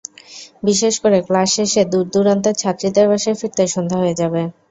[0.63, 4.41] বিশেষ করে ক্লাস শেষে দূরদূরান্তের ছাত্রীদের বাসায় ফিরতে সন্ধ্যা হয়ে যাবে।